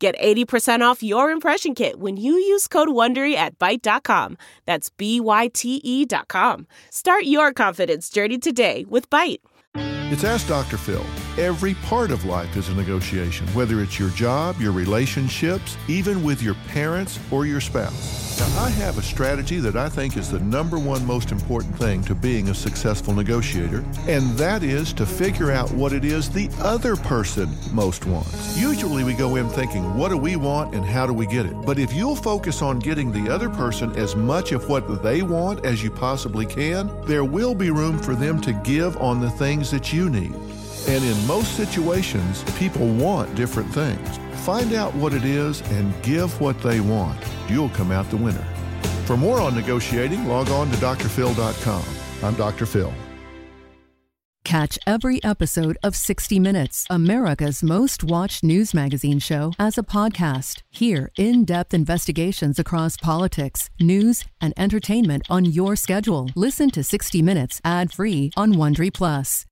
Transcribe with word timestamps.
Get 0.00 0.18
80% 0.18 0.80
off 0.80 1.02
your 1.02 1.30
impression 1.30 1.74
kit 1.74 2.00
when 2.00 2.16
you 2.16 2.32
use 2.32 2.66
code 2.66 2.88
WONDERY 2.88 3.34
at 3.34 3.58
Byte.com. 3.58 4.38
That's 4.64 4.88
B-Y-T-E 4.88 6.06
dot 6.06 6.28
com. 6.28 6.66
Start 6.90 7.24
your 7.24 7.52
confidence 7.52 8.08
journey 8.08 8.38
today 8.38 8.86
with 8.88 9.10
Byte. 9.10 9.40
It's 10.10 10.24
Ask 10.24 10.48
Dr. 10.48 10.78
Phil. 10.78 11.04
Every 11.38 11.74
part 11.74 12.10
of 12.10 12.24
life 12.24 12.56
is 12.56 12.70
a 12.70 12.74
negotiation, 12.74 13.46
whether 13.48 13.82
it's 13.82 13.98
your 13.98 14.10
job, 14.10 14.58
your 14.58 14.72
relationships, 14.72 15.76
even 15.86 16.24
with 16.24 16.42
your 16.42 16.54
parents 16.68 17.20
or 17.30 17.44
your 17.44 17.60
spouse. 17.60 18.19
Now, 18.40 18.62
I 18.64 18.70
have 18.70 18.96
a 18.96 19.02
strategy 19.02 19.60
that 19.60 19.76
I 19.76 19.90
think 19.90 20.16
is 20.16 20.30
the 20.30 20.38
number 20.38 20.78
one 20.78 21.04
most 21.04 21.30
important 21.30 21.76
thing 21.76 22.02
to 22.04 22.14
being 22.14 22.48
a 22.48 22.54
successful 22.54 23.12
negotiator, 23.12 23.84
and 24.08 24.30
that 24.38 24.62
is 24.62 24.94
to 24.94 25.04
figure 25.04 25.50
out 25.50 25.70
what 25.72 25.92
it 25.92 26.06
is 26.06 26.30
the 26.30 26.48
other 26.58 26.96
person 26.96 27.50
most 27.70 28.06
wants. 28.06 28.58
Usually 28.58 29.04
we 29.04 29.12
go 29.12 29.36
in 29.36 29.46
thinking, 29.50 29.94
what 29.94 30.08
do 30.08 30.16
we 30.16 30.36
want 30.36 30.74
and 30.74 30.86
how 30.86 31.06
do 31.06 31.12
we 31.12 31.26
get 31.26 31.44
it? 31.44 31.52
But 31.66 31.78
if 31.78 31.92
you'll 31.92 32.16
focus 32.16 32.62
on 32.62 32.78
getting 32.78 33.12
the 33.12 33.30
other 33.30 33.50
person 33.50 33.94
as 33.94 34.16
much 34.16 34.52
of 34.52 34.70
what 34.70 35.02
they 35.02 35.20
want 35.20 35.66
as 35.66 35.82
you 35.82 35.90
possibly 35.90 36.46
can, 36.46 36.90
there 37.04 37.24
will 37.26 37.54
be 37.54 37.68
room 37.70 37.98
for 37.98 38.14
them 38.14 38.40
to 38.40 38.54
give 38.64 38.96
on 39.02 39.20
the 39.20 39.28
things 39.28 39.70
that 39.70 39.92
you 39.92 40.08
need. 40.08 40.32
And 40.88 41.04
in 41.04 41.26
most 41.26 41.56
situations, 41.56 42.42
people 42.58 42.88
want 42.88 43.34
different 43.34 43.70
things. 43.74 44.18
Find 44.40 44.72
out 44.72 44.94
what 44.94 45.12
it 45.12 45.24
is 45.24 45.60
and 45.72 46.02
give 46.02 46.40
what 46.40 46.60
they 46.62 46.80
want. 46.80 47.22
You'll 47.48 47.68
come 47.70 47.90
out 47.90 48.08
the 48.10 48.16
winner. 48.16 48.46
For 49.04 49.16
more 49.16 49.40
on 49.40 49.54
negotiating, 49.54 50.26
log 50.26 50.48
on 50.50 50.70
to 50.70 50.76
drphil.com. 50.76 51.84
I'm 52.22 52.34
Dr. 52.34 52.66
Phil. 52.66 52.92
Catch 54.44 54.78
every 54.86 55.22
episode 55.22 55.76
of 55.82 55.94
60 55.94 56.40
Minutes, 56.40 56.86
America's 56.90 57.62
most 57.62 58.02
watched 58.02 58.42
news 58.42 58.74
magazine 58.74 59.18
show, 59.20 59.52
as 59.58 59.78
a 59.78 59.82
podcast. 59.82 60.62
Hear 60.70 61.10
in 61.16 61.44
depth 61.44 61.72
investigations 61.74 62.58
across 62.58 62.96
politics, 62.96 63.70
news, 63.78 64.24
and 64.40 64.52
entertainment 64.56 65.24
on 65.30 65.44
your 65.44 65.76
schedule. 65.76 66.30
Listen 66.34 66.70
to 66.70 66.82
60 66.82 67.22
Minutes 67.22 67.60
ad 67.64 67.92
free 67.92 68.32
on 68.36 68.54
Wondery 68.54 68.92
Plus. 68.92 69.46